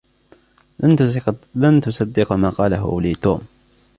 [1.55, 3.39] لن تصدّق ما قاله لي توم!